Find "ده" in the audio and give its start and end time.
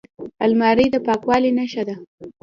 1.87-1.95